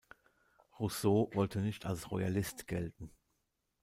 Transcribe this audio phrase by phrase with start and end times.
[0.79, 3.11] Rousseau wollte nicht als Royalist gelten.